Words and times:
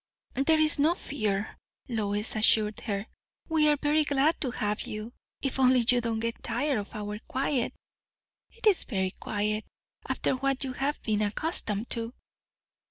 "There 0.47 0.59
is 0.59 0.79
no 0.79 0.95
fear," 0.95 1.59
Lois 1.87 2.35
assured 2.35 2.79
her. 2.85 3.05
"We 3.47 3.67
are 3.69 3.77
very 3.79 4.03
glad 4.03 4.41
to 4.41 4.49
have 4.49 4.81
you. 4.81 5.13
If 5.43 5.59
only 5.59 5.81
you 5.81 6.01
do 6.01 6.15
not 6.15 6.21
get 6.21 6.41
tired 6.41 6.79
of 6.79 6.95
our 6.95 7.19
quiet. 7.27 7.75
It 8.49 8.65
is 8.65 8.83
very 8.85 9.11
quiet, 9.11 9.63
after 10.09 10.35
what 10.35 10.63
you 10.63 10.73
have 10.73 11.03
been 11.03 11.21
accustomed 11.21 11.91
to." 11.91 12.15